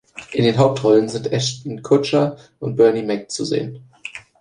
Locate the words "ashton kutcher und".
1.31-2.75